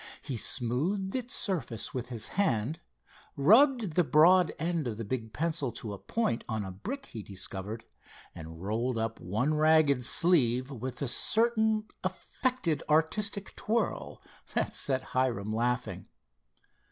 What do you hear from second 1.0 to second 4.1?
its surface with his hand, rubbed the